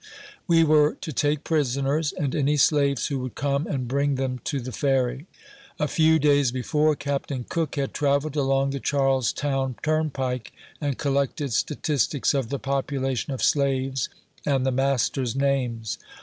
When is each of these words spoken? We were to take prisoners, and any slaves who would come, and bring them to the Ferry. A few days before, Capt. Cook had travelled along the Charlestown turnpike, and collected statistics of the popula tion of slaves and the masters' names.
We 0.47 0.63
were 0.63 0.95
to 1.01 1.13
take 1.13 1.43
prisoners, 1.43 2.11
and 2.11 2.33
any 2.33 2.57
slaves 2.57 3.05
who 3.05 3.19
would 3.19 3.35
come, 3.35 3.67
and 3.67 3.87
bring 3.87 4.15
them 4.15 4.39
to 4.45 4.59
the 4.59 4.71
Ferry. 4.71 5.27
A 5.77 5.87
few 5.87 6.17
days 6.17 6.51
before, 6.51 6.95
Capt. 6.95 7.31
Cook 7.49 7.75
had 7.75 7.93
travelled 7.93 8.35
along 8.35 8.71
the 8.71 8.79
Charlestown 8.79 9.75
turnpike, 9.83 10.53
and 10.81 10.97
collected 10.97 11.53
statistics 11.53 12.33
of 12.33 12.49
the 12.49 12.57
popula 12.59 13.15
tion 13.15 13.31
of 13.31 13.43
slaves 13.43 14.09
and 14.43 14.65
the 14.65 14.71
masters' 14.71 15.35
names. 15.35 15.99